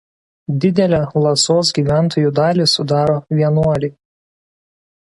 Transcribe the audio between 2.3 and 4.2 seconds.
dalį sudaro vienuoliai.